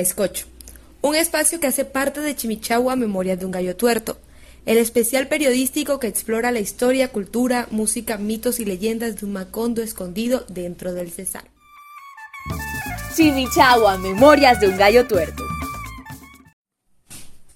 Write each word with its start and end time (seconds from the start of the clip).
Maiscocho, 0.00 0.46
un 1.02 1.14
espacio 1.14 1.60
que 1.60 1.66
hace 1.66 1.84
parte 1.84 2.22
de 2.22 2.34
Chimichagua 2.34 2.96
Memorias 2.96 3.38
de 3.38 3.44
un 3.44 3.50
Gallo 3.50 3.76
Tuerto, 3.76 4.16
el 4.64 4.78
especial 4.78 5.28
periodístico 5.28 6.00
que 6.00 6.06
explora 6.06 6.52
la 6.52 6.58
historia, 6.58 7.08
cultura, 7.08 7.68
música, 7.70 8.16
mitos 8.16 8.60
y 8.60 8.64
leyendas 8.64 9.20
de 9.20 9.26
un 9.26 9.34
macondo 9.34 9.82
escondido 9.82 10.46
dentro 10.48 10.94
del 10.94 11.10
Cesar. 11.10 11.44
Chimichagua 13.14 13.98
Memorias 13.98 14.58
de 14.58 14.68
un 14.68 14.78
Gallo 14.78 15.06
Tuerto. 15.06 15.44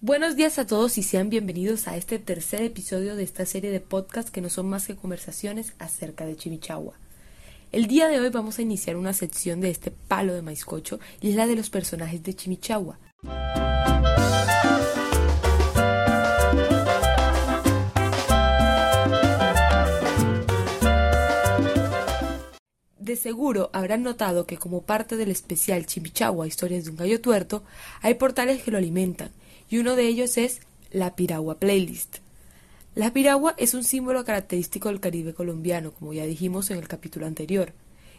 Buenos 0.02 0.36
días 0.36 0.58
a 0.58 0.66
todos 0.66 0.98
y 0.98 1.02
sean 1.02 1.30
bienvenidos 1.30 1.88
a 1.88 1.96
este 1.96 2.18
tercer 2.18 2.60
episodio 2.60 3.16
de 3.16 3.22
esta 3.22 3.46
serie 3.46 3.70
de 3.70 3.80
podcasts 3.80 4.30
que 4.30 4.42
no 4.42 4.50
son 4.50 4.68
más 4.68 4.86
que 4.86 4.96
conversaciones 4.96 5.72
acerca 5.78 6.26
de 6.26 6.36
Chimichagua. 6.36 6.98
El 7.74 7.88
día 7.88 8.06
de 8.06 8.20
hoy 8.20 8.28
vamos 8.28 8.60
a 8.60 8.62
iniciar 8.62 8.94
una 8.94 9.12
sección 9.12 9.60
de 9.60 9.68
este 9.68 9.90
palo 9.90 10.32
de 10.32 10.42
maizcocho 10.42 11.00
y 11.20 11.30
es 11.30 11.34
la 11.34 11.48
de 11.48 11.56
los 11.56 11.70
personajes 11.70 12.22
de 12.22 12.32
Chimichagua. 12.32 13.00
De 23.00 23.16
seguro 23.16 23.70
habrán 23.72 24.04
notado 24.04 24.46
que 24.46 24.56
como 24.56 24.82
parte 24.82 25.16
del 25.16 25.32
especial 25.32 25.84
Chimichagua 25.84 26.46
Historias 26.46 26.84
de 26.84 26.90
un 26.90 26.96
Gallo 26.96 27.20
Tuerto, 27.20 27.64
hay 28.02 28.14
portales 28.14 28.62
que 28.62 28.70
lo 28.70 28.78
alimentan, 28.78 29.32
y 29.68 29.78
uno 29.78 29.96
de 29.96 30.06
ellos 30.06 30.38
es 30.38 30.60
la 30.92 31.16
Piragua 31.16 31.58
Playlist. 31.58 32.23
La 32.94 33.12
piragua 33.12 33.56
es 33.58 33.74
un 33.74 33.82
símbolo 33.82 34.24
característico 34.24 34.88
del 34.88 35.00
Caribe 35.00 35.34
colombiano, 35.34 35.90
como 35.90 36.12
ya 36.12 36.26
dijimos 36.26 36.70
en 36.70 36.78
el 36.78 36.86
capítulo 36.86 37.26
anterior. 37.26 37.72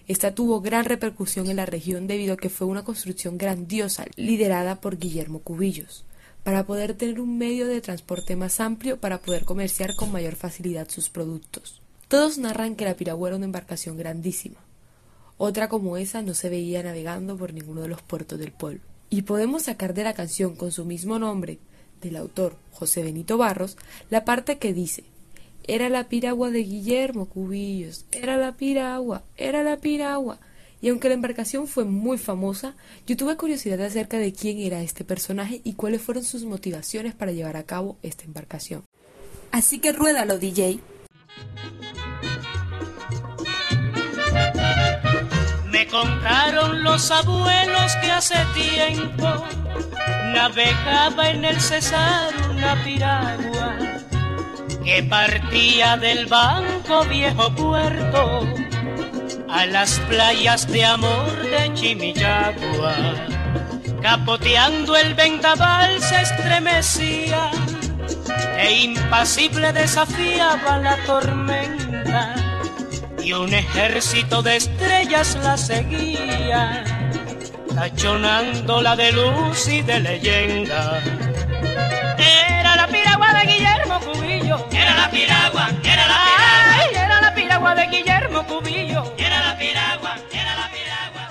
Esta 0.05 0.35
tuvo 0.35 0.59
gran 0.59 0.83
repercusión 0.83 1.49
en 1.49 1.55
la 1.55 1.65
región 1.65 2.07
debido 2.07 2.33
a 2.33 2.37
que 2.37 2.49
fue 2.49 2.67
una 2.67 2.83
construcción 2.83 3.37
grandiosa 3.37 4.05
liderada 4.17 4.81
por 4.81 4.97
Guillermo 4.97 5.39
Cubillos, 5.39 6.03
para 6.43 6.65
poder 6.65 6.93
tener 6.93 7.21
un 7.21 7.37
medio 7.37 7.67
de 7.67 7.79
transporte 7.79 8.35
más 8.35 8.59
amplio 8.59 8.99
para 8.99 9.19
poder 9.19 9.45
comerciar 9.45 9.95
con 9.95 10.11
mayor 10.11 10.35
facilidad 10.35 10.89
sus 10.89 11.09
productos. 11.09 11.81
Todos 12.09 12.37
narran 12.37 12.75
que 12.75 12.83
la 12.83 12.97
piragua 12.97 13.29
era 13.29 13.37
una 13.37 13.45
embarcación 13.45 13.95
grandísima. 13.95 14.59
Otra 15.37 15.69
como 15.69 15.95
esa 15.95 16.21
no 16.21 16.33
se 16.33 16.49
veía 16.49 16.83
navegando 16.83 17.37
por 17.37 17.53
ninguno 17.53 17.81
de 17.81 17.87
los 17.87 18.01
puertos 18.01 18.37
del 18.39 18.51
pueblo. 18.51 18.81
Y 19.09 19.21
podemos 19.21 19.63
sacar 19.63 19.93
de 19.93 20.03
la 20.03 20.13
canción 20.13 20.57
con 20.57 20.73
su 20.73 20.83
mismo 20.83 21.17
nombre, 21.17 21.59
del 22.01 22.17
autor 22.17 22.55
José 22.71 23.03
Benito 23.03 23.37
Barros, 23.37 23.77
la 24.09 24.25
parte 24.25 24.57
que 24.57 24.73
dice 24.73 25.03
era 25.67 25.89
la 25.89 26.03
piragua 26.05 26.51
de 26.51 26.63
Guillermo 26.63 27.25
Cubillos, 27.25 28.05
era 28.11 28.37
la 28.37 28.51
piragua, 28.53 29.23
era 29.35 29.63
la 29.63 29.77
piragua. 29.77 30.39
Y 30.81 30.89
aunque 30.89 31.07
la 31.07 31.15
embarcación 31.15 31.67
fue 31.67 31.85
muy 31.85 32.17
famosa, 32.17 32.75
yo 33.07 33.17
tuve 33.17 33.37
curiosidad 33.37 33.81
acerca 33.81 34.19
de 34.19 34.33
quién 34.33 34.59
era 34.59 34.81
este 34.81 35.03
personaje 35.03 35.61
y 35.63 35.73
cuáles 35.73 36.01
fueron 36.01 36.23
sus 36.23 36.43
motivaciones 36.43 37.15
para 37.15 37.31
llevar 37.31 37.57
a 37.57 37.63
cabo 37.63 37.97
esta 38.03 38.25
embarcación. 38.25 38.83
Así 39.51 39.79
que 39.79 39.93
ruédalo, 39.93 40.37
DJ. 40.37 40.79
Me 45.71 45.87
contaron 45.87 46.83
los 46.83 47.09
abuelos 47.09 47.95
que 48.01 48.11
hace 48.11 48.35
tiempo 48.53 49.64
navegaba 50.33 51.29
en 51.29 51.45
el 51.45 51.59
Cesar 51.59 52.33
una 52.49 52.75
piragua 52.83 53.75
que 54.83 55.03
partía 55.03 55.97
del 55.97 56.27
banco 56.27 57.03
viejo 57.05 57.53
puerto 57.55 58.47
a 59.49 59.65
las 59.65 59.99
playas 60.01 60.67
de 60.67 60.85
amor 60.85 61.31
de 61.41 61.73
Chimillagua. 61.73 62.95
Capoteando 64.01 64.95
el 64.95 65.15
vendaval 65.15 65.99
se 66.01 66.21
estremecía 66.21 67.49
e 68.57 68.83
impasible 68.83 69.73
desafiaba 69.73 70.77
la 70.77 70.97
tormenta 71.05 72.35
y 73.23 73.33
un 73.33 73.53
ejército 73.53 74.43
de 74.43 74.57
estrellas 74.57 75.35
la 75.43 75.57
seguía 75.57 76.94
tachonándola 77.75 78.95
de 78.95 79.11
luz 79.11 79.67
y 79.67 79.81
de 79.81 79.99
leyenda. 79.99 81.03
Era 82.17 82.75
la 82.77 82.87
piragua 82.87 83.33
de 83.33 83.51
Guillermo 83.51 83.99
Cubillo. 83.99 84.67
Era 84.71 84.95
la 84.95 85.11
piragua, 85.11 85.69
era 85.83 86.07
la 86.07 86.17
piragua. 86.23 87.03
era 87.03 87.21
la 87.21 87.35
piragua 87.35 87.75
de 87.75 87.87
Guillermo 87.87 88.47
Cubillo. 88.47 89.13
Era 89.17 89.39
la 89.45 89.57
piragua, 89.57 90.15
era 90.31 90.55
la 90.55 90.71
piragua. 90.71 91.29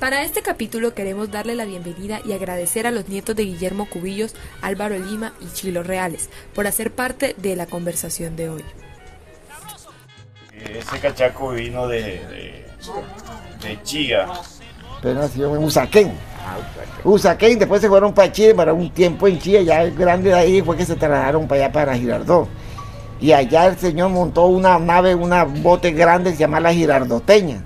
Para 0.00 0.22
este 0.24 0.42
capítulo 0.42 0.92
queremos 0.92 1.30
darle 1.30 1.54
la 1.54 1.64
bienvenida 1.64 2.20
y 2.24 2.32
agradecer 2.32 2.88
a 2.88 2.90
los 2.90 3.08
nietos 3.08 3.36
de 3.36 3.44
Guillermo 3.44 3.88
Cubillos, 3.88 4.34
Álvaro 4.60 4.98
Lima 4.98 5.34
y 5.40 5.52
Chilo 5.52 5.84
Reales 5.84 6.30
por 6.52 6.66
hacer 6.66 6.90
parte 6.90 7.34
de 7.38 7.54
la 7.54 7.66
conversación 7.66 8.34
de 8.34 8.48
hoy. 8.48 8.64
Ese 10.52 10.98
cachaco 10.98 11.52
vino 11.52 11.86
de, 11.86 12.02
de, 12.02 12.66
de 13.62 13.82
Chía, 13.82 14.26
pero 15.02 15.20
nació 15.20 15.54
en 15.56 15.64
Usaquén. 15.64 16.12
Usaquén, 17.04 17.58
después 17.58 17.80
se 17.80 17.88
fueron 17.88 18.12
para 18.12 18.30
Chile 18.30 18.54
para 18.54 18.72
un 18.72 18.90
tiempo 18.90 19.26
en 19.26 19.38
Chile, 19.38 19.64
ya 19.64 19.84
grande 19.84 20.30
de 20.30 20.34
ahí 20.34 20.62
fue 20.62 20.76
que 20.76 20.84
se 20.84 20.96
trasladaron 20.96 21.46
para 21.48 21.64
allá 21.64 21.72
para 21.72 21.94
Girardot. 21.96 22.48
Y 23.20 23.32
allá 23.32 23.66
el 23.66 23.76
señor 23.76 24.10
montó 24.10 24.46
una 24.46 24.78
nave, 24.78 25.14
una 25.14 25.44
bote 25.44 25.92
grande 25.92 26.32
se 26.32 26.38
llama 26.38 26.60
la 26.60 26.72
Girardoteña. 26.72 27.64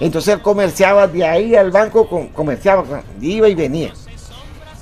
Entonces 0.00 0.34
él 0.34 0.42
comerciaba 0.42 1.06
de 1.06 1.24
ahí 1.24 1.54
al 1.54 1.70
banco, 1.70 2.08
comerciaba, 2.34 2.84
iba 3.20 3.48
y 3.48 3.54
venía. 3.54 3.92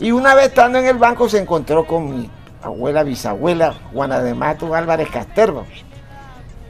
Y 0.00 0.12
una 0.12 0.34
vez 0.34 0.47
estando 0.47 0.78
en 0.78 0.87
el 0.87 0.97
banco 0.97 1.28
se 1.28 1.38
encontró 1.38 1.87
con 1.87 2.20
mi 2.20 2.31
abuela, 2.62 3.03
bisabuela, 3.03 3.75
Juana 3.93 4.20
de 4.20 4.34
Mato 4.34 4.75
Álvarez 4.75 5.09
Casterbo 5.10 5.66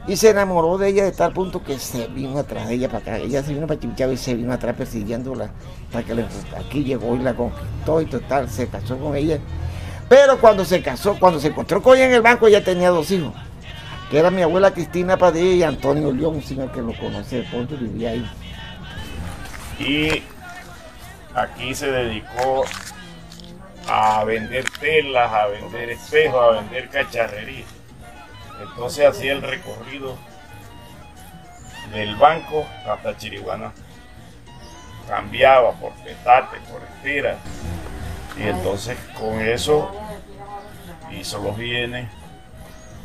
y 0.09 0.17
se 0.17 0.31
enamoró 0.31 0.79
de 0.79 0.89
ella 0.89 1.03
de 1.03 1.11
tal 1.11 1.33
punto 1.33 1.63
que 1.63 1.77
se 1.77 2.07
vino 2.07 2.39
atrás 2.39 2.67
de 2.67 2.73
ella 2.73 2.87
para 2.87 2.99
acá. 2.99 3.17
Ella 3.19 3.43
se 3.43 3.53
vino 3.53 3.67
para 3.67 3.79
Chimichagua 3.79 4.15
y 4.15 4.17
se 4.17 4.33
vino 4.33 4.51
atrás 4.51 4.75
persiguiéndola 4.75 5.51
para 5.91 6.03
que 6.03 6.25
aquí 6.57 6.83
llegó 6.83 7.15
y 7.15 7.19
la 7.19 7.35
conquistó 7.35 8.01
y 8.01 8.07
total, 8.07 8.49
se 8.49 8.67
casó 8.67 8.97
con 8.97 9.15
ella. 9.15 9.37
Pero 10.09 10.41
cuando 10.41 10.65
se 10.65 10.81
casó, 10.81 11.15
cuando 11.19 11.39
se 11.39 11.49
encontró 11.49 11.83
con 11.83 11.95
ella 11.95 12.07
en 12.07 12.13
el 12.15 12.23
banco, 12.23 12.47
ella 12.47 12.63
tenía 12.63 12.89
dos 12.89 13.11
hijos, 13.11 13.33
que 14.09 14.17
era 14.17 14.31
mi 14.31 14.41
abuela 14.41 14.73
Cristina 14.73 15.15
Padilla 15.15 15.53
y 15.53 15.61
Antonio 15.61 16.11
León, 16.11 16.37
un 16.37 16.43
señor 16.43 16.71
que 16.71 16.81
lo 16.81 16.97
conoce, 16.97 17.43
punto 17.43 17.77
vivía 17.77 18.09
ahí. 18.09 18.27
Y 19.77 20.23
aquí 21.35 21.75
se 21.75 21.91
dedicó 21.91 22.65
a 23.87 24.23
vender 24.23 24.65
telas, 24.79 25.31
a 25.31 25.45
vender 25.49 25.91
espejos, 25.91 26.41
a 26.41 26.61
vender 26.61 26.89
cacharrería. 26.89 27.65
Entonces 28.61 29.05
hacía 29.07 29.33
el 29.33 29.41
recorrido 29.41 30.17
del 31.91 32.15
banco 32.15 32.65
hasta 32.87 33.17
Chiriguana. 33.17 33.71
Cambiaba 35.07 35.71
por 35.73 35.93
petate, 36.03 36.57
por 36.69 36.81
estira. 36.83 37.37
Y 38.37 38.43
entonces 38.43 38.97
con 39.17 39.39
eso 39.41 39.91
hizo 41.11 41.41
los 41.41 41.57
bienes. 41.57 42.09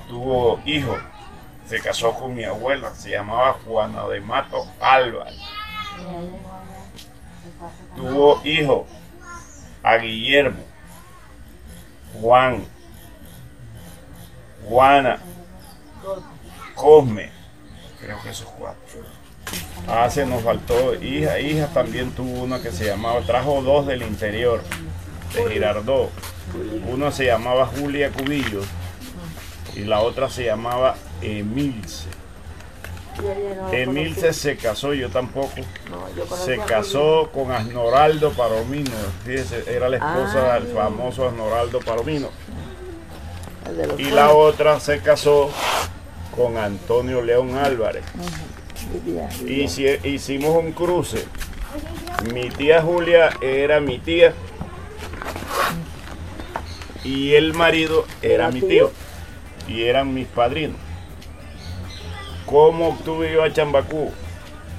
Tuvo 0.08 0.60
hijos. 0.64 1.00
Se 1.66 1.80
casó 1.80 2.12
con 2.14 2.34
mi 2.34 2.44
abuela. 2.44 2.94
Se 2.94 3.10
llamaba 3.10 3.56
Juana 3.64 4.06
de 4.08 4.20
Mato 4.20 4.66
Álvarez. 4.80 5.40
Tuvo 7.96 8.40
hijos 8.44 8.86
a 9.84 9.96
Guillermo, 9.98 10.64
Juan, 12.20 12.64
Juana, 14.66 15.18
Cosme, 16.74 17.30
creo 18.00 18.20
que 18.22 18.30
esos 18.30 18.48
cuatro. 18.58 19.00
Ah, 19.86 20.08
se 20.10 20.24
nos 20.26 20.42
faltó 20.42 20.94
hija, 20.94 21.38
hija 21.38 21.68
también 21.68 22.10
tuvo 22.12 22.42
una 22.42 22.60
que 22.60 22.72
se 22.72 22.86
llamaba, 22.86 23.20
trajo 23.20 23.62
dos 23.62 23.86
del 23.86 24.02
interior, 24.02 24.62
de 25.34 25.50
Girardot. 25.50 26.10
Uno 26.88 27.10
se 27.10 27.26
llamaba 27.26 27.66
Julia 27.66 28.10
Cubillo 28.10 28.60
y 29.74 29.80
la 29.80 30.00
otra 30.00 30.30
se 30.30 30.44
llamaba 30.44 30.96
Emilce. 31.20 32.08
Emilce 33.72 34.32
se 34.32 34.56
casó, 34.56 34.92
yo 34.94 35.08
tampoco. 35.08 35.52
Se 36.44 36.58
casó 36.58 37.30
con 37.32 37.52
Asnoraldo 37.52 38.32
Palomino. 38.32 38.90
Fíjese, 39.24 39.64
era 39.68 39.88
la 39.88 39.96
esposa 39.96 40.54
del 40.54 40.66
famoso 40.68 41.28
Asnoraldo 41.28 41.80
Palomino. 41.80 42.28
Y 43.98 44.10
la 44.10 44.32
otra 44.32 44.80
se 44.80 45.00
casó 45.00 45.50
con 46.34 46.56
Antonio 46.56 47.22
León 47.22 47.56
Álvarez. 47.56 48.04
Y 49.46 49.68
si, 49.68 49.86
hicimos 50.04 50.56
un 50.56 50.72
cruce. 50.72 51.24
Mi 52.32 52.48
tía 52.48 52.82
Julia 52.82 53.30
era 53.40 53.80
mi 53.80 53.98
tía 53.98 54.32
y 57.02 57.34
el 57.34 57.52
marido 57.52 58.06
era 58.22 58.50
mi 58.50 58.60
tío 58.60 58.92
y 59.68 59.82
eran 59.82 60.14
mis 60.14 60.26
padrinos. 60.26 60.78
¿Cómo 62.46 62.88
obtuve 62.88 63.32
yo 63.32 63.42
a 63.42 63.52
Chambacú? 63.52 64.12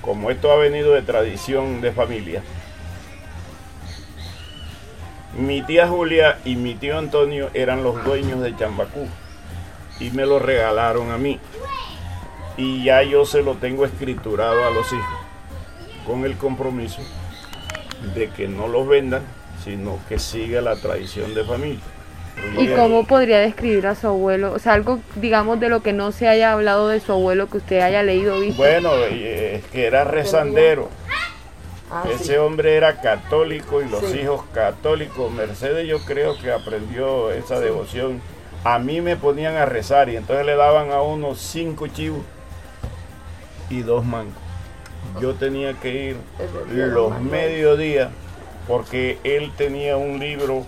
Como 0.02 0.32
esto 0.32 0.52
ha 0.52 0.56
venido 0.56 0.94
de 0.94 1.02
tradición 1.02 1.82
de 1.82 1.92
familia, 1.92 2.44
Mi 5.38 5.62
tía 5.64 5.88
Julia 5.88 6.40
y 6.46 6.56
mi 6.56 6.76
tío 6.76 6.98
Antonio 6.98 7.50
eran 7.54 7.84
los 7.84 8.04
dueños 8.06 8.40
de 8.42 8.56
Chambacú 8.56 9.08
y 10.00 10.10
me 10.12 10.26
lo 10.26 10.40
regalaron 10.40 11.12
a 11.12 11.18
mí. 11.18 11.40
Y 12.58 12.84
ya 12.84 13.04
yo 13.04 13.26
se 13.26 13.42
lo 13.42 13.56
tengo 13.56 13.86
escriturado 13.86 14.66
a 14.66 14.70
los 14.70 14.88
hijos 14.92 15.06
con 16.06 16.24
el 16.26 16.38
compromiso 16.38 17.02
de 18.14 18.30
que 18.30 18.48
no 18.48 18.68
los 18.68 18.88
vendan, 18.88 19.24
sino 19.64 20.00
que 20.08 20.20
siga 20.20 20.62
la 20.62 20.76
tradición 20.76 21.34
de 21.34 21.44
familia. 21.44 21.80
¿Y 22.60 22.68
cómo 22.68 23.08
podría 23.08 23.40
describir 23.40 23.88
a 23.88 23.96
su 23.96 24.08
abuelo? 24.08 24.52
O 24.54 24.60
sea, 24.60 24.74
algo, 24.74 25.00
digamos, 25.16 25.60
de 25.60 25.70
lo 25.70 25.82
que 25.82 25.94
no 25.94 26.12
se 26.12 26.28
haya 26.28 26.52
hablado 26.52 26.90
de 26.90 27.00
su 27.00 27.12
abuelo, 27.14 27.48
que 27.48 27.58
usted 27.58 27.80
haya 27.80 28.04
leído 28.04 28.36
o 28.36 28.40
visto. 28.42 28.58
Bueno, 28.58 28.90
eh, 29.10 29.56
es 29.64 29.72
que 29.72 29.86
era 29.86 30.04
rezandero. 30.04 30.90
Ah, 31.90 32.04
Ese 32.14 32.24
sí. 32.26 32.36
hombre 32.36 32.76
era 32.76 33.00
católico 33.00 33.82
y 33.82 33.88
los 33.88 34.02
Sí. 34.06 34.20
hijos 34.20 34.44
católicos. 34.54 35.32
Mercedes 35.32 35.88
yo 35.88 36.00
creo 36.00 36.38
que 36.38 36.52
aprendió 36.52 37.32
esa 37.32 37.60
devoción. 37.60 38.22
A 38.66 38.80
mí 38.80 39.00
me 39.00 39.16
ponían 39.16 39.58
a 39.58 39.66
rezar 39.68 40.10
y 40.10 40.16
entonces 40.16 40.44
le 40.44 40.56
daban 40.56 40.92
a 40.92 41.00
uno 41.04 41.36
cinco 41.36 41.86
chivos 41.86 42.24
y 43.70 43.84
dos 43.84 44.04
mangos. 44.04 44.34
Yo 45.22 45.36
tenía 45.36 45.74
que 45.74 45.94
ir 45.94 46.18
los 46.72 47.22
mediodías 47.22 48.10
porque 48.68 49.20
él 49.24 49.52
tenía 49.56 49.98
un 49.98 50.18
libro 50.18 50.66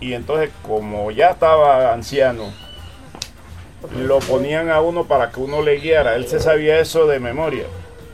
y 0.00 0.12
entonces 0.12 0.50
como 0.62 1.10
ya 1.10 1.30
estaba 1.30 1.94
anciano, 1.94 2.52
lo 3.96 4.18
ponían 4.18 4.68
a 4.68 4.82
uno 4.82 5.04
para 5.04 5.30
que 5.30 5.40
uno 5.40 5.62
le 5.62 5.78
guiara. 5.78 6.14
Él 6.16 6.28
se 6.28 6.40
sabía 6.40 6.78
eso 6.78 7.06
de 7.06 7.20
memoria, 7.20 7.64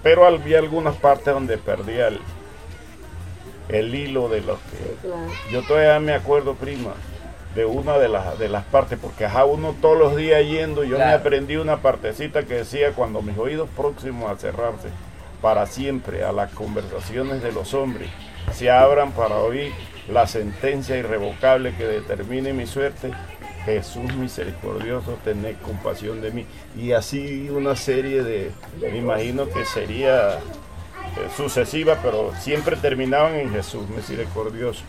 pero 0.04 0.24
había 0.24 0.60
algunas 0.60 0.94
partes 0.94 1.34
donde 1.34 1.58
perdía 1.58 2.06
el, 2.06 2.20
el 3.70 3.92
hilo 3.92 4.28
de 4.28 4.40
los 4.42 4.60
que... 4.60 5.08
Yo 5.50 5.62
todavía 5.62 5.98
me 5.98 6.14
acuerdo, 6.14 6.54
prima, 6.54 6.92
de 7.54 7.64
una 7.64 7.98
de 7.98 8.08
las, 8.08 8.38
de 8.38 8.48
las 8.48 8.64
partes, 8.64 8.98
porque 9.00 9.26
ajá, 9.26 9.44
uno 9.44 9.74
todos 9.80 9.98
los 9.98 10.16
días 10.16 10.42
yendo, 10.44 10.84
yo 10.84 10.98
me 10.98 11.12
aprendí 11.12 11.56
una 11.56 11.78
partecita 11.78 12.44
que 12.44 12.54
decía, 12.54 12.92
cuando 12.92 13.22
mis 13.22 13.36
oídos 13.36 13.68
próximos 13.76 14.30
a 14.30 14.36
cerrarse, 14.36 14.88
para 15.40 15.66
siempre 15.66 16.24
a 16.24 16.32
las 16.32 16.52
conversaciones 16.52 17.42
de 17.42 17.52
los 17.52 17.74
hombres, 17.74 18.08
se 18.52 18.70
abran 18.70 19.12
para 19.12 19.36
oír 19.36 19.72
la 20.08 20.26
sentencia 20.26 20.96
irrevocable 20.96 21.74
que 21.76 21.84
determine 21.84 22.52
mi 22.52 22.66
suerte, 22.66 23.10
Jesús 23.64 24.14
misericordioso, 24.14 25.18
tened 25.24 25.56
compasión 25.58 26.20
de 26.20 26.30
mí. 26.32 26.46
Y 26.76 26.92
así 26.92 27.48
una 27.50 27.76
serie 27.76 28.22
de, 28.22 28.50
me 28.80 28.96
imagino 28.96 29.48
que 29.48 29.64
sería 29.64 30.34
eh, 30.34 30.40
sucesiva, 31.36 31.98
pero 32.02 32.32
siempre 32.40 32.76
terminaban 32.76 33.34
en 33.34 33.50
Jesús 33.52 33.88
misericordioso. 33.88 34.82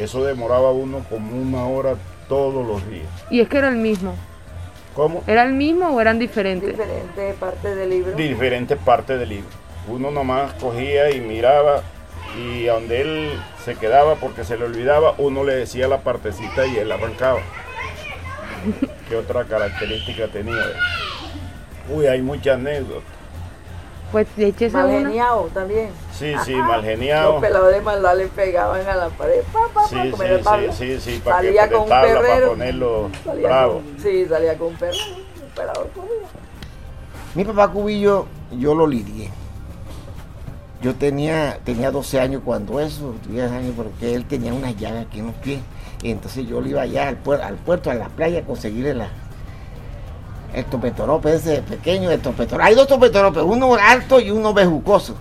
Eso 0.00 0.24
demoraba 0.24 0.72
uno 0.72 1.04
como 1.10 1.36
una 1.36 1.66
hora 1.66 1.94
todos 2.26 2.66
los 2.66 2.88
días. 2.88 3.06
Y 3.30 3.40
es 3.40 3.48
que 3.48 3.58
era 3.58 3.68
el 3.68 3.76
mismo. 3.76 4.14
¿Cómo? 4.94 5.22
¿Era 5.26 5.42
el 5.44 5.52
mismo 5.52 5.88
o 5.88 6.00
eran 6.00 6.18
diferentes? 6.18 6.70
Diferente 6.70 7.34
parte 7.38 7.74
del 7.74 7.90
libro. 7.90 8.12
Diferentes 8.12 8.78
partes 8.78 9.20
del 9.20 9.28
libro. 9.28 9.50
Uno 9.88 10.10
nomás 10.10 10.54
cogía 10.54 11.10
y 11.10 11.20
miraba 11.20 11.82
y 12.38 12.66
a 12.68 12.74
donde 12.74 13.02
él 13.02 13.30
se 13.62 13.74
quedaba 13.74 14.14
porque 14.14 14.44
se 14.44 14.56
le 14.56 14.64
olvidaba, 14.64 15.14
uno 15.18 15.44
le 15.44 15.54
decía 15.54 15.86
la 15.86 15.98
partecita 15.98 16.66
y 16.66 16.78
él 16.78 16.90
arrancaba. 16.90 17.40
¿Qué 19.08 19.16
otra 19.16 19.44
característica 19.44 20.28
tenía? 20.28 20.64
Uy, 21.90 22.06
hay 22.06 22.22
muchas 22.22 22.54
anécdotas. 22.54 23.19
Pues 24.12 24.26
échese 24.36 24.76
Mal 24.76 24.86
una. 24.86 24.98
geniado 25.08 25.48
también. 25.54 25.90
Sí, 26.12 26.32
sí, 26.44 26.54
Ajá. 26.54 26.66
mal 26.66 26.82
geniado. 26.82 27.32
Los 27.34 27.40
pelados 27.40 27.72
de 27.72 27.80
maldad 27.80 28.16
le 28.16 28.26
pegaban 28.26 28.86
a 28.86 28.94
la 28.96 29.08
pared. 29.10 29.42
Pa, 29.52 29.60
pa, 29.72 29.82
pa, 29.82 29.88
Sí, 29.88 29.96
sí, 29.96 30.72
sí, 30.76 31.00
sí, 31.00 31.00
sí, 31.14 31.20
para 31.24 31.40
que 31.40 31.46
Salía 31.46 31.70
con 31.70 31.82
un 31.82 31.88
tabla, 31.88 32.08
para 32.14 32.20
perrero. 32.20 32.48
ponerlo 32.48 33.10
Salía 33.24 33.46
bravo. 33.48 33.72
con- 33.74 33.98
sí, 34.02 34.26
salía 34.26 34.58
con 34.58 34.66
un 34.68 34.74
perrero. 34.76 35.04
Un 35.44 35.50
pelador. 35.54 35.90
Mi 37.34 37.44
papá 37.44 37.68
Cubillo, 37.68 38.26
yo 38.58 38.74
lo 38.74 38.86
lidié. 38.88 39.30
Yo 40.82 40.94
tenía, 40.94 41.58
tenía 41.64 41.90
12 41.90 42.18
años 42.20 42.42
cuando 42.44 42.80
eso, 42.80 43.14
10 43.28 43.50
años, 43.52 43.74
porque 43.76 44.14
él 44.14 44.24
tenía 44.24 44.52
una 44.54 44.70
llaga 44.72 45.00
aquí 45.02 45.20
en 45.20 45.26
los 45.26 45.34
pies. 45.36 45.60
Y 46.02 46.10
entonces 46.10 46.48
yo 46.48 46.60
le 46.60 46.70
iba 46.70 46.80
allá 46.82 47.08
al, 47.08 47.22
puer- 47.22 47.42
al 47.42 47.56
puerto, 47.56 47.90
a 47.90 47.94
la 47.94 48.08
playa, 48.08 48.40
a 48.40 48.42
conseguirle 48.42 48.94
la, 48.94 49.08
el 50.54 50.64
topetorope 50.64 51.34
ese 51.34 51.62
pequeño, 51.62 52.10
el 52.10 52.20
topetorope. 52.20 52.64
Hay 52.64 52.74
dos 52.74 52.88
topetoropes, 52.88 53.42
uno 53.42 53.74
alto 53.74 54.20
y 54.20 54.30
uno 54.30 54.52
bejucoso. 54.52 55.16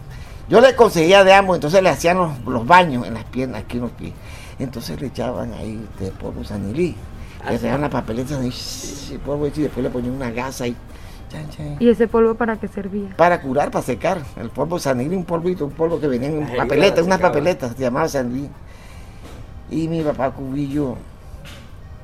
Yo 0.49 0.61
le 0.61 0.75
conseguía 0.75 1.23
de 1.23 1.33
ambos, 1.33 1.57
entonces 1.57 1.81
le 1.83 1.89
hacían 1.89 2.17
los, 2.17 2.39
los 2.45 2.65
baños 2.65 3.05
en 3.05 3.13
las 3.13 3.23
piernas, 3.25 3.61
aquí 3.61 3.77
en 3.77 3.83
los 3.83 3.91
pies. 3.91 4.13
Entonces 4.57 4.99
le 4.99 5.07
echaban 5.07 5.53
ahí 5.53 5.87
de 5.99 6.11
polvo 6.11 6.43
sanilí. 6.43 6.95
Le 7.47 7.55
echaban 7.55 7.81
la 7.81 7.89
papeleta 7.89 8.35
y 8.43 9.17
polvo 9.19 9.47
y 9.47 9.49
después 9.51 9.83
le 9.83 9.89
ponían 9.89 10.13
una 10.13 10.31
gasa 10.31 10.65
chan 11.29 11.77
¿Y 11.79 11.89
ese 11.89 12.07
polvo 12.07 12.35
para 12.35 12.57
qué 12.57 12.67
servía? 12.67 13.09
para 13.15 13.41
curar, 13.41 13.71
para 13.71 13.85
secar. 13.85 14.21
El 14.35 14.49
polvo 14.49 14.79
sanilí, 14.79 15.15
un 15.15 15.25
polvito, 15.25 15.65
un 15.65 15.71
polvo 15.71 15.99
que 15.99 16.07
venía 16.07 16.29
en 16.29 16.57
papeletas, 16.57 17.05
unas 17.05 17.19
papeletas, 17.19 17.73
se 17.75 17.83
llamaba 17.83 18.07
sanilí. 18.07 18.49
Y 19.69 19.87
mi 19.87 20.01
papá 20.01 20.31
Cubillo 20.31 20.97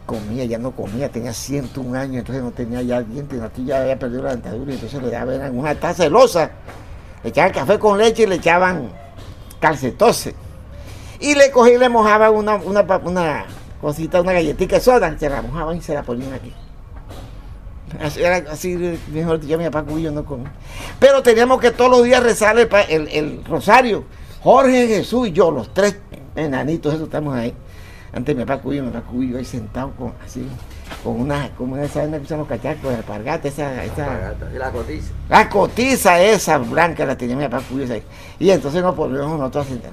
comía, 0.06 0.46
ya 0.46 0.58
no 0.58 0.72
comía, 0.72 1.10
tenía 1.10 1.34
101 1.34 1.98
años, 1.98 2.18
entonces 2.18 2.44
no 2.44 2.52
tenía 2.52 2.82
ya 2.82 3.02
dientes, 3.02 3.40
ya 3.66 3.82
había 3.82 3.98
perdido 3.98 4.24
la 4.24 4.32
dentadura, 4.32 4.74
entonces 4.74 5.02
le 5.02 5.10
daban 5.10 5.36
eran 5.36 5.58
una 5.58 5.76
taza 5.76 6.04
de 6.04 6.10
losa, 6.10 6.52
le 7.24 7.30
echaban 7.30 7.52
café 7.52 7.80
con 7.80 7.98
leche 7.98 8.24
y 8.24 8.28
le 8.28 8.36
echaban 8.36 8.90
calcetose. 9.60 10.36
Y 11.20 11.34
le 11.36 11.50
cogí 11.52 11.72
y 11.72 11.78
le 11.78 11.90
mojaban 11.90 12.34
una, 12.34 12.56
una, 12.56 12.82
una 12.82 13.46
cosita, 13.82 14.22
una 14.22 14.34
galletita 14.34 14.80
soda, 14.80 15.18
se 15.18 15.30
la 15.30 15.42
mojaban 15.42 15.78
y 15.78 15.82
se 15.82 15.94
la 15.94 16.04
ponían 16.04 16.34
aquí. 16.34 16.54
Así, 18.02 18.22
era 18.22 18.52
así, 18.52 19.00
mejor 19.12 19.40
dicho, 19.40 19.58
mi 19.58 19.64
papá 19.66 19.84
Cubillo 19.84 20.12
no 20.12 20.26
comía. 20.26 20.52
Pero 21.00 21.24
teníamos 21.24 21.60
que 21.62 21.72
todos 21.72 21.90
los 21.92 22.04
días 22.04 22.22
rezar 22.22 22.58
el, 22.60 22.68
el- 22.90 23.08
el 23.08 23.46
rosario. 23.46 24.04
Jorge, 24.44 24.88
Jesús 24.88 25.30
y 25.30 25.32
yo, 25.32 25.50
los 25.52 25.74
tres 25.74 25.98
enanitos, 26.36 26.94
eso 26.94 27.06
estamos 27.06 27.34
ahí. 27.36 27.54
Antes 28.16 28.34
mi 28.34 28.46
papá 28.46 28.62
Cubillo, 28.62 28.84
mi 28.84 28.92
papá 28.92 29.06
Cubillo 29.08 29.38
ahí 29.38 29.44
sentado 29.44 29.92
con, 29.92 30.14
así, 30.26 30.48
con 31.04 31.20
una, 31.20 31.50
como 31.58 31.76
esa 31.76 32.00
vaina 32.00 32.18
que 32.18 32.24
usan 32.24 32.40
los 32.40 32.48
cachacos, 32.48 32.92
el 32.92 32.98
alpargata, 32.98 33.50
esa, 33.50 33.84
esa, 33.84 34.34
La 34.54 34.72
cotiza. 34.72 35.12
la 35.28 35.50
cotiza 35.50 36.22
esa 36.22 36.58
blanca 36.58 37.06
la 37.06 37.18
tenía 37.18 37.36
mi 37.36 37.44
papá 37.44 37.62
Cubillo 37.70 37.94
ahí. 37.94 38.04
Y 38.40 38.52
entonces 38.52 38.82
nos 38.82 38.96
poníamos 38.96 39.38
nosotros 39.38 39.66
a 39.66 39.70
sentar. 39.70 39.92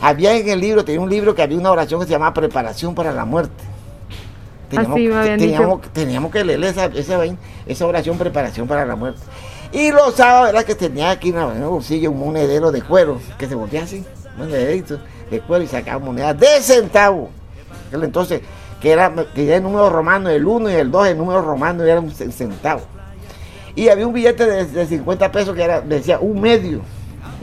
Había 0.00 0.36
en 0.36 0.48
el 0.48 0.60
libro, 0.60 0.84
tenía 0.84 1.00
un 1.00 1.08
libro 1.08 1.36
que 1.36 1.42
había 1.42 1.56
una 1.56 1.70
oración 1.70 2.00
que 2.00 2.06
se 2.06 2.12
llamaba 2.12 2.34
Preparación 2.34 2.96
para 2.96 3.12
la 3.12 3.24
Muerte. 3.24 3.62
Teníamos, 4.68 4.96
Así 4.96 5.06
me 5.06 5.14
habían 5.14 5.38
teníamos, 5.38 5.82
teníamos 5.92 6.32
que 6.32 6.44
leer 6.44 6.64
esa, 6.64 6.86
esa, 6.86 7.18
vaina, 7.18 7.38
esa 7.66 7.86
oración 7.86 8.18
Preparación 8.18 8.66
para 8.66 8.84
la 8.84 8.96
Muerte. 8.96 9.20
Y 9.70 9.92
los 9.92 10.16
sábados 10.16 10.50
era 10.50 10.64
que 10.64 10.74
tenía 10.74 11.10
aquí 11.10 11.28
en 11.28 11.38
el 11.38 11.62
bolsillo 11.62 12.10
un 12.10 12.18
monedero 12.18 12.72
de 12.72 12.82
cuero, 12.82 13.20
que 13.38 13.46
se 13.46 13.54
volvía 13.54 13.84
así, 13.84 14.04
un 14.32 14.46
monederito 14.46 14.98
de 15.30 15.40
cuero 15.40 15.62
y 15.62 15.68
sacaba 15.68 16.04
monedas 16.04 16.40
de 16.40 16.60
centavo. 16.60 17.30
Aquel 17.92 18.04
Entonces, 18.04 18.40
que 18.80 18.90
era, 18.90 19.12
que 19.34 19.46
era 19.46 19.56
el 19.56 19.62
número 19.62 19.90
romano, 19.90 20.28
el 20.30 20.44
1 20.46 20.70
y 20.70 20.74
el 20.74 20.90
2, 20.90 21.08
el 21.08 21.18
número 21.18 21.42
romano 21.42 21.84
era 21.84 22.00
un 22.00 22.10
ce- 22.10 22.32
centavo. 22.32 22.80
Y 23.74 23.88
había 23.88 24.06
un 24.06 24.12
billete 24.12 24.46
de, 24.46 24.64
de 24.66 24.86
50 24.86 25.30
pesos 25.30 25.54
que 25.54 25.62
era, 25.62 25.80
decía 25.80 26.18
un 26.20 26.40
medio 26.40 26.80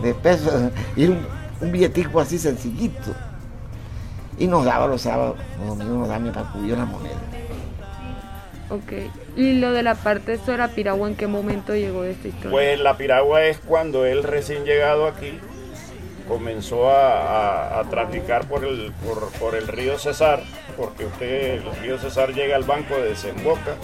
de 0.01 0.13
pesos, 0.13 0.51
y 0.95 1.05
un, 1.05 1.25
un 1.61 1.71
billetico 1.71 2.19
así 2.19 2.37
sencillito. 2.39 3.13
Y 4.37 4.47
nos 4.47 4.65
daba 4.65 4.87
los 4.87 5.01
sábados, 5.01 5.35
los 5.59 5.69
domingos 5.77 5.97
nos 5.99 6.07
daba 6.07 6.19
mi 6.19 6.31
pacuyo 6.31 6.75
la 6.75 6.85
moneda. 6.85 7.15
Ok. 8.69 9.11
¿Y 9.35 9.53
lo 9.59 9.71
de 9.71 9.81
la 9.83 9.95
parte 9.95 10.33
de 10.33 10.37
Sora 10.37 10.67
Piragua 10.69 11.07
en 11.09 11.15
qué 11.15 11.27
momento 11.27 11.73
llegó 11.75 12.03
esta 12.03 12.27
historia? 12.27 12.51
Pues 12.51 12.79
la 12.79 12.97
piragua 12.97 13.43
es 13.43 13.57
cuando 13.59 14.05
él 14.05 14.23
recién 14.23 14.63
llegado 14.63 15.07
aquí 15.07 15.39
comenzó 16.29 16.89
a, 16.89 17.23
a- 17.77 17.79
a 17.79 17.83
traficar 17.89 18.45
por 18.45 18.63
el, 18.63 18.93
por, 19.05 19.29
por 19.39 19.55
el 19.55 19.67
río 19.67 19.97
Cesar, 19.99 20.41
porque 20.77 21.05
usted, 21.05 21.55
el 21.55 21.75
río 21.81 21.97
Cesar 21.97 22.33
llega 22.33 22.55
al 22.55 22.63
banco 22.63 22.95
de 22.95 23.09
Desemboca, 23.09 23.75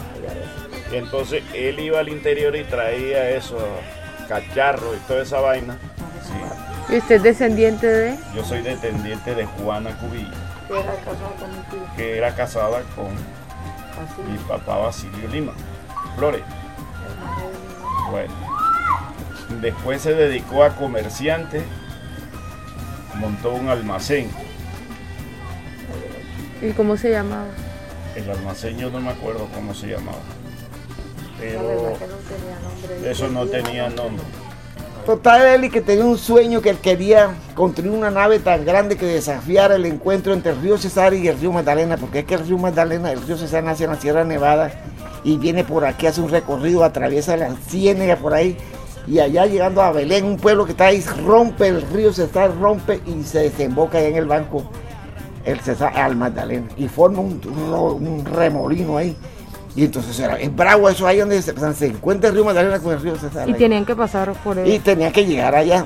y 0.91 0.95
entonces 0.95 1.43
él 1.53 1.79
iba 1.79 1.99
al 1.99 2.07
interior 2.07 2.55
y 2.55 2.63
traía 2.63 3.31
eso, 3.31 3.57
cacharros 4.29 4.95
y 4.95 4.99
toda 5.07 5.23
esa 5.23 5.41
vaina. 5.41 5.77
Sí, 6.23 6.93
¿Y 6.93 6.97
usted 6.99 7.15
es 7.15 7.23
descendiente 7.23 7.87
de? 7.87 8.17
yo 8.35 8.43
soy 8.45 8.61
descendiente 8.61 9.33
de 9.35 9.45
Juana 9.45 9.97
Cubillo, 9.97 10.29
Que 10.67 10.79
era 10.79 10.93
casado 10.95 11.33
con 11.39 11.49
mi 11.51 11.57
tío. 11.71 11.95
que 11.97 12.17
era 12.17 12.35
casada 12.35 12.81
con 12.95 13.07
Así. 13.07 14.21
mi 14.31 14.37
papá 14.47 14.77
Basilio 14.77 15.27
Lima, 15.29 15.53
Flores. 16.15 16.41
Bueno, 18.11 18.33
después 19.61 20.01
se 20.01 20.13
dedicó 20.13 20.63
a 20.63 20.69
comerciante, 20.75 21.63
montó 23.15 23.53
un 23.53 23.69
almacén. 23.69 24.29
¿Y 26.61 26.71
cómo 26.71 26.97
se 26.97 27.11
llamaba? 27.11 27.47
El 28.15 28.29
almacén 28.29 28.77
yo 28.77 28.89
no 28.89 28.99
me 28.99 29.09
acuerdo 29.11 29.47
cómo 29.53 29.73
se 29.73 29.87
llamaba. 29.87 30.17
La 30.17 31.39
Pero 31.39 31.61
no 31.61 31.97
tenía 31.97 32.59
nombre. 32.59 33.11
eso 33.11 33.27
no 33.29 33.45
tenía 33.45 33.89
nombre. 33.89 34.23
Total, 35.05 35.45
él 35.45 35.65
y 35.65 35.69
que 35.69 35.81
tenía 35.81 36.05
un 36.05 36.17
sueño 36.17 36.61
que 36.61 36.71
él 36.71 36.79
quería 36.79 37.35
construir 37.53 37.91
una 37.91 38.09
nave 38.09 38.39
tan 38.39 38.65
grande 38.65 38.97
que 38.97 39.05
desafiara 39.05 39.75
el 39.75 39.85
encuentro 39.85 40.33
entre 40.33 40.53
el 40.53 40.61
río 40.61 40.79
Cesar 40.79 41.13
y 41.13 41.27
el 41.27 41.39
río 41.39 41.51
Magdalena, 41.51 41.97
porque 41.97 42.19
es 42.19 42.25
que 42.25 42.33
el 42.33 42.47
río 42.47 42.57
Magdalena, 42.57 43.11
el 43.11 43.21
río 43.21 43.37
Cesar 43.37 43.63
nace 43.63 43.83
en 43.83 43.91
la 43.91 43.97
Sierra 44.01 44.23
Nevada 44.23 44.71
y 45.23 45.37
viene 45.37 45.63
por 45.63 45.85
aquí, 45.85 46.07
hace 46.07 46.21
un 46.21 46.29
recorrido, 46.29 46.83
atraviesa 46.83 47.37
la 47.37 47.55
ciénaga 47.67 48.15
por 48.15 48.33
ahí 48.33 48.57
y 49.07 49.19
allá 49.19 49.45
llegando 49.45 49.81
a 49.81 49.91
Belén, 49.91 50.25
un 50.25 50.37
pueblo 50.37 50.65
que 50.65 50.71
está 50.71 50.85
ahí, 50.85 51.03
rompe 51.25 51.67
el 51.67 51.81
río 51.89 52.11
Cesar, 52.13 52.51
rompe 52.59 53.01
y 53.05 53.23
se 53.23 53.39
desemboca 53.39 53.97
ahí 53.99 54.05
en 54.07 54.15
el 54.15 54.25
banco 54.25 54.63
el 55.43 55.59
Cesar 55.59 55.95
al 55.95 56.15
Magdalena 56.15 56.67
y 56.75 56.87
forma 56.87 57.19
un, 57.19 57.39
un- 57.45 58.07
un 58.07 58.25
remolino 58.25 58.97
ahí. 58.97 59.15
Y 59.75 59.83
entonces 59.85 60.17
era, 60.19 60.39
es 60.39 60.55
bravo 60.55 60.89
eso 60.89 61.05
ahí 61.05 61.19
donde 61.19 61.41
se, 61.41 61.53
se 61.73 61.85
encuentra 61.87 62.29
el 62.29 62.35
río 62.35 62.45
Magdalena 62.45 62.79
con 62.79 62.93
el 62.93 63.01
río 63.01 63.15
Cesar. 63.17 63.47
Y 63.47 63.51
ahí. 63.53 63.57
tenían 63.59 63.85
que 63.85 63.95
pasar 63.95 64.31
por 64.43 64.57
él. 64.57 64.67
Y 64.67 64.79
tenía 64.79 65.11
que 65.11 65.25
llegar 65.25 65.53
allá. 65.53 65.85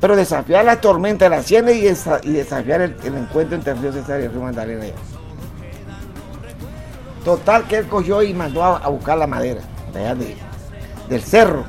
Pero 0.00 0.14
desafiar 0.14 0.64
la 0.64 0.80
tormenta 0.80 1.24
de 1.24 1.30
la 1.36 1.42
ciénaga 1.42 1.72
y, 1.76 1.82
desa- 1.82 2.20
y 2.22 2.30
desafiar 2.30 2.80
el, 2.82 2.96
el 3.04 3.16
encuentro 3.16 3.56
entre 3.56 3.72
el 3.72 3.80
río 3.82 3.92
Cesar 3.92 4.20
y 4.20 4.24
el 4.24 4.30
río 4.32 4.40
Magdalena. 4.42 4.84
allá. 4.84 4.94
Total 7.24 7.64
que 7.64 7.78
él 7.78 7.86
cogió 7.88 8.22
y 8.22 8.32
mandó 8.32 8.62
a, 8.64 8.76
a 8.78 8.88
buscar 8.88 9.18
la 9.18 9.26
madera 9.26 9.60
de 9.92 9.98
allá 10.00 10.14
de- 10.14 10.36
del 11.08 11.22
cerro. 11.22 11.64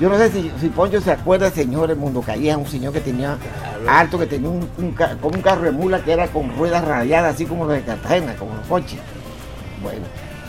Yo 0.00 0.08
no 0.08 0.16
sé 0.16 0.30
si, 0.30 0.50
si 0.60 0.68
Poncho 0.68 1.00
se 1.00 1.12
acuerda 1.12 1.50
señor 1.50 1.90
El 1.90 1.96
Mundo 1.96 2.22
Calleja, 2.22 2.56
un 2.56 2.66
señor 2.66 2.92
que 2.92 3.00
tenía 3.00 3.36
alto, 3.88 4.18
que 4.18 4.26
tenía 4.26 4.48
un, 4.48 4.68
un 4.76 4.92
carro 5.42 5.62
de 5.62 5.70
mula 5.70 6.02
que 6.02 6.12
era 6.12 6.28
con 6.28 6.56
ruedas 6.56 6.84
radiadas, 6.84 7.34
así 7.34 7.46
como 7.46 7.66
los 7.66 7.74
de 7.74 7.82
Cartagena, 7.82 8.34
como 8.36 8.54
los 8.54 8.66
coches. 8.66 8.98
Bueno, 9.82 10.04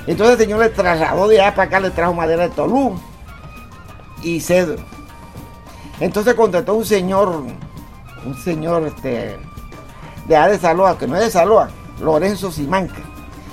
entonces 0.08 0.40
el 0.40 0.46
señor 0.46 0.60
le 0.60 0.70
trasladó 0.70 1.28
de 1.28 1.42
allá 1.42 1.56
para 1.56 1.68
acá, 1.68 1.80
le 1.80 1.92
trajo 1.92 2.14
madera 2.14 2.44
de 2.44 2.50
Tolú 2.50 3.00
y 4.24 4.40
cedro. 4.40 4.84
Entonces 6.00 6.34
contrató 6.34 6.76
un 6.76 6.86
señor, 6.86 7.44
un 8.26 8.38
señor 8.44 8.84
este, 8.88 9.38
de 10.28 10.36
allá 10.36 10.52
de 10.52 10.60
Saloa, 10.60 10.98
que 10.98 11.08
no 11.08 11.16
es 11.16 11.24
de 11.24 11.32
Saloa, 11.32 11.70
Lorenzo 12.02 12.52
Simanca. 12.52 13.02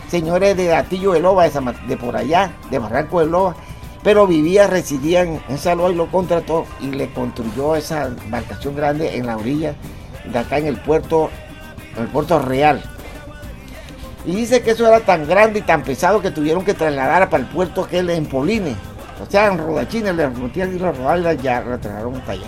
Señores 0.09 0.57
de 0.57 0.67
Gatillo 0.67 1.13
de 1.13 1.21
Loba, 1.21 1.49
de 1.49 1.97
por 1.97 2.17
allá, 2.17 2.53
de 2.69 2.81
Barranco 2.81 3.21
de 3.21 3.27
Loba, 3.27 3.55
pero 4.03 4.27
vivía, 4.27 4.67
residía 4.67 5.23
en, 5.23 5.41
en 5.49 5.59
y 5.91 5.95
lo 5.95 6.07
contrató 6.11 6.67
y 6.81 6.87
le 6.87 7.11
construyó 7.13 7.77
esa 7.77 8.07
embarcación 8.07 8.75
grande 8.75 9.17
en 9.17 9.27
la 9.27 9.37
orilla 9.37 9.75
de 10.25 10.39
acá 10.39 10.59
en 10.59 10.67
el 10.67 10.79
puerto, 10.79 11.31
en 11.97 12.05
el 12.05 12.09
puerto 12.09 12.39
real. 12.39 12.83
Y 14.25 14.35
dice 14.35 14.63
que 14.63 14.73
eso 14.73 14.87
era 14.87 15.01
tan 15.01 15.27
grande 15.27 15.61
y 15.61 15.63
tan 15.63 15.83
pesado 15.83 16.21
que 16.21 16.31
tuvieron 16.31 16.65
que 16.65 16.75
trasladar 16.75 17.29
para 17.31 17.43
el 17.43 17.49
puerto 17.49 17.85
aquel 17.85 18.11
en 18.11 18.27
Polines. 18.27 18.77
O 19.27 19.31
sea, 19.31 19.47
en 19.47 19.59
Rodachines, 19.59 20.15
le 20.15 20.29
metían 20.29 20.75
y 20.75 20.79
lo 20.79 20.93
rodaban 20.93 21.39
y 21.39 21.43
ya 21.43 21.61
la 21.61 21.79
trasladaron 21.79 22.17
hasta 22.17 22.33
allá. 22.33 22.47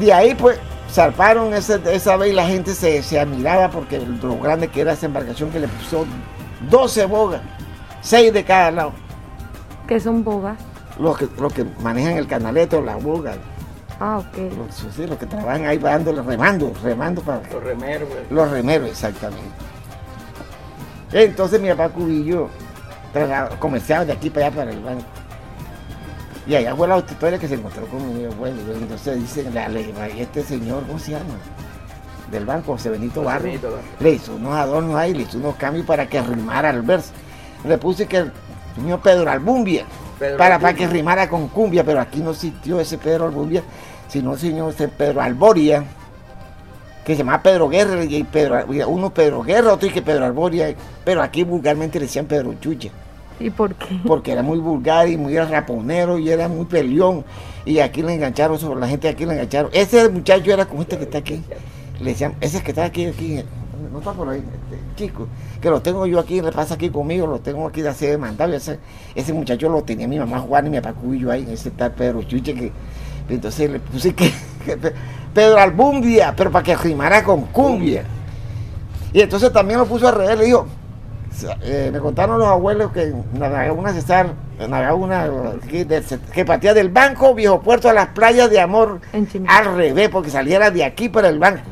De 0.00 0.12
ahí 0.12 0.34
pues 0.34 0.58
zarparon 0.90 1.52
ese- 1.54 1.80
esa 1.94 2.16
vez 2.16 2.30
y 2.30 2.34
la 2.34 2.46
gente 2.46 2.74
se, 2.74 3.02
se 3.02 3.18
admiraba 3.20 3.70
porque 3.70 3.98
lo 4.00 4.38
grande 4.38 4.68
que 4.68 4.80
era 4.82 4.92
esa 4.92 5.06
embarcación 5.06 5.50
que 5.50 5.60
le 5.60 5.68
puso 5.68 6.06
12 6.70 7.04
bogas, 7.06 7.40
6 8.02 8.32
de 8.32 8.44
cada 8.44 8.70
lado. 8.70 8.92
Que 9.86 10.00
son 10.00 10.24
bogas. 10.24 10.58
Los 10.98 11.18
que, 11.18 11.28
los 11.38 11.52
que 11.52 11.64
manejan 11.82 12.12
el 12.16 12.26
canaleto, 12.26 12.80
la 12.80 12.96
boga, 12.96 13.34
Ah, 14.00 14.18
ok. 14.18 14.36
los, 14.56 14.94
sí, 14.94 15.06
los 15.06 15.16
que 15.18 15.26
trabajan 15.26 15.64
ahí 15.66 15.78
dándole, 15.78 16.22
remando, 16.22 16.72
remando 16.82 17.22
para 17.22 17.40
Los 17.50 17.62
remeros, 17.62 18.08
güey. 18.08 18.20
los 18.30 18.50
remeros, 18.50 18.90
exactamente. 18.90 19.44
Entonces 21.12 21.60
mi 21.60 21.68
papá 21.70 21.88
Cubillo 21.90 22.48
comerciaba 23.58 24.04
de 24.04 24.12
aquí 24.12 24.28
para 24.30 24.46
allá 24.46 24.56
para 24.56 24.70
el 24.70 24.80
banco. 24.80 25.04
Y 26.46 26.54
allá 26.54 26.76
fue 26.76 26.86
la 26.88 26.98
historia 26.98 27.38
que 27.38 27.48
se 27.48 27.54
encontró 27.54 27.86
con 27.86 28.16
mi 28.16 28.24
abuelo. 28.24 28.56
y 28.72 28.82
Entonces 28.82 29.16
dice, 29.18 29.50
la, 29.50 29.68
le- 29.68 29.82
y 30.16 30.20
este 30.20 30.42
señor, 30.42 30.84
¿cómo 30.86 30.98
se 30.98 31.12
llama? 31.12 31.24
Del 32.30 32.44
banco, 32.44 32.72
José 32.72 32.90
Benito 32.90 33.14
José 33.22 33.26
Barro. 33.26 33.44
Benito 33.44 33.66
Barro. 33.70 33.82
Le 34.00 34.10
hizo 34.12 34.34
unos 34.34 34.54
adornos 34.54 34.94
ahí, 34.96 35.14
le 35.14 35.22
hizo 35.22 35.38
unos 35.38 35.56
cambios 35.56 35.86
para 35.86 36.06
que 36.08 36.20
rimara 36.22 36.70
al 36.70 36.82
verso. 36.82 37.12
Le 37.64 37.78
puse 37.78 38.06
que 38.06 38.30
señor 38.76 39.00
Pedro 39.00 39.30
Albumbia, 39.30 39.84
Pedro 40.18 40.38
para, 40.38 40.58
para 40.58 40.74
que 40.74 40.86
rimara 40.86 41.28
con 41.28 41.48
cumbia, 41.48 41.82
pero 41.84 42.00
aquí 42.00 42.20
no 42.20 42.30
existió 42.30 42.78
ese 42.78 42.98
Pedro 42.98 43.26
Albumbia, 43.26 43.62
sino 44.08 44.34
el 44.34 44.38
señor 44.38 44.72
ese 44.72 44.88
Pedro 44.88 45.20
Alboria, 45.20 45.84
que 47.04 47.14
se 47.14 47.18
llama 47.18 47.42
Pedro 47.42 47.68
Guerra, 47.68 48.04
y 48.04 48.24
Pedro, 48.24 48.64
uno 48.88 49.10
Pedro 49.10 49.42
Guerra, 49.42 49.72
otro 49.72 49.88
y 49.88 49.92
que 49.92 50.02
Pedro 50.02 50.24
Alboria, 50.24 50.74
pero 51.04 51.22
aquí 51.22 51.44
vulgarmente 51.44 51.98
le 51.98 52.06
decían 52.06 52.26
Pedro 52.26 52.54
Chucha, 52.60 52.90
¿Y 53.38 53.50
por 53.50 53.74
qué? 53.74 54.00
porque 54.06 54.32
era 54.32 54.42
muy 54.42 54.58
vulgar 54.58 55.08
y 55.08 55.16
muy 55.16 55.38
raponero 55.38 56.18
y 56.18 56.30
era 56.30 56.48
muy 56.48 56.64
peleón, 56.66 57.24
y 57.64 57.80
aquí 57.80 58.02
le 58.02 58.14
engancharon, 58.14 58.58
sobre 58.58 58.80
la 58.80 58.88
gente 58.88 59.08
de 59.08 59.14
aquí 59.14 59.26
le 59.26 59.34
engancharon. 59.34 59.70
Ese 59.72 60.08
muchacho 60.08 60.52
era 60.52 60.66
como 60.66 60.82
este 60.82 60.98
que 60.98 61.04
está 61.04 61.18
aquí, 61.18 61.42
le 62.00 62.10
decían, 62.10 62.34
ese 62.40 62.62
que 62.62 62.70
está 62.70 62.84
aquí, 62.84 63.06
aquí, 63.06 63.40
no 63.92 63.98
está 63.98 64.12
por 64.12 64.28
ahí, 64.28 64.38
este, 64.38 64.82
chico, 64.96 65.28
que 65.60 65.70
lo 65.70 65.80
tengo 65.80 66.06
yo 66.06 66.18
aquí, 66.20 66.40
le 66.40 66.52
pasa 66.52 66.74
aquí 66.74 66.90
conmigo, 66.90 67.26
lo 67.26 67.38
tengo 67.40 67.66
aquí 67.66 67.82
de 67.82 67.88
hacer 67.88 68.10
demandado, 68.10 68.52
ese, 68.52 68.78
ese 69.14 69.32
muchacho 69.32 69.68
lo 69.68 69.82
tenía 69.82 70.06
mi 70.06 70.18
mamá 70.18 70.38
Juan 70.40 70.66
y 70.66 70.70
mi 70.70 70.80
papá 70.80 70.94
Cubillo 70.98 71.30
ahí, 71.30 71.46
ese 71.50 71.70
tal 71.70 71.92
Pedro 71.92 72.22
Chuche 72.22 72.54
que, 72.54 72.72
entonces 73.28 73.70
le 73.70 73.80
puse 73.80 74.14
que, 74.14 74.30
que 74.64 74.76
Pe- 74.76 74.92
Pedro 75.34 75.58
Albumbia, 75.58 76.34
pero 76.36 76.50
para 76.50 76.62
que 76.62 76.76
rimara 76.76 77.22
con 77.22 77.42
cumbia. 77.46 78.04
Y 79.12 79.20
entonces 79.20 79.52
también 79.52 79.78
lo 79.78 79.86
puso 79.86 80.08
al 80.08 80.14
revés, 80.14 80.38
le 80.38 80.44
dijo, 80.46 80.66
eh, 81.62 81.90
me 81.92 81.98
contaron 82.00 82.38
los 82.38 82.48
abuelos 82.48 82.92
que 82.92 83.12
navegaba 83.34 83.72
una 83.72 83.92
César, 83.92 84.32
navegaba 84.58 84.94
una 84.94 85.28
que, 85.68 86.44
partía 86.46 86.72
del 86.74 86.88
banco 86.90 87.34
Viejo 87.34 87.60
Puerto 87.60 87.88
a 87.88 87.92
las 87.92 88.08
playas 88.08 88.48
de 88.50 88.60
amor 88.60 89.00
al 89.48 89.76
revés, 89.76 90.08
porque 90.08 90.30
saliera 90.30 90.70
de 90.70 90.84
aquí 90.84 91.08
para 91.10 91.28
el 91.28 91.38
banco. 91.38 91.62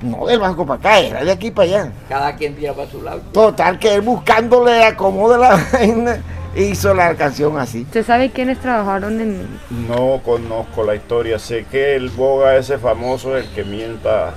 No 0.00 0.26
del 0.26 0.38
banco 0.38 0.64
para 0.64 0.78
acá, 0.78 1.00
era 1.00 1.24
de 1.24 1.32
aquí 1.32 1.50
para 1.50 1.68
allá. 1.68 1.92
Cada 2.08 2.36
quien 2.36 2.54
tira 2.54 2.72
para 2.72 2.88
su 2.88 3.02
lado. 3.02 3.20
Total, 3.32 3.78
que 3.78 3.94
él 3.94 4.02
buscándole 4.02 4.84
acomodo 4.84 5.36
la 5.38 5.56
vaina, 5.72 6.22
hizo 6.54 6.94
la 6.94 7.14
canción 7.16 7.58
así. 7.58 7.82
¿Usted 7.82 8.06
sabe 8.06 8.30
quiénes 8.30 8.58
trabajaron 8.60 9.20
en...? 9.20 9.48
No 9.88 10.20
conozco 10.24 10.84
la 10.84 10.94
historia. 10.94 11.38
Sé 11.40 11.64
que 11.64 11.96
el 11.96 12.10
boga 12.10 12.56
ese 12.56 12.78
famoso 12.78 13.36
es 13.36 13.46
el 13.46 13.52
que 13.54 13.64
mienta. 13.64 14.34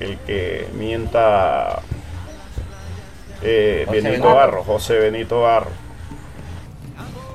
El 0.00 0.18
que 0.18 0.68
mienta. 0.74 1.80
eh, 3.42 3.86
Benito. 3.90 4.34
Barro, 4.34 4.64
José 4.64 4.98
Benito 4.98 5.42
Barro. 5.42 5.70